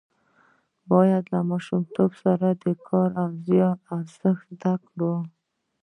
[0.91, 2.31] باید له ماشومتوبه
[2.63, 5.13] د کار او زیار ارزښت زده کړو.